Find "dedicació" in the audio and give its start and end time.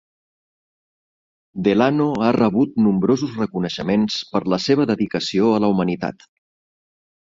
4.97-5.57